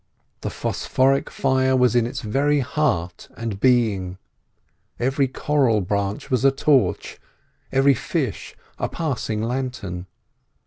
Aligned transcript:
The 0.39 0.49
phosphoric 0.49 1.29
fire 1.29 1.75
was 1.75 1.95
in 1.95 2.07
its 2.07 2.21
very 2.21 2.61
heart 2.61 3.27
and 3.37 3.59
being; 3.59 4.17
every 4.99 5.27
coral 5.27 5.81
branch 5.81 6.31
was 6.31 6.43
a 6.43 6.49
torch, 6.49 7.19
every 7.71 7.93
fish 7.93 8.55
a 8.79 8.89
passing 8.89 9.43
lantern. 9.43 10.07